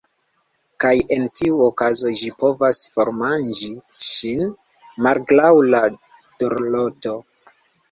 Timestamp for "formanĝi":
2.95-3.71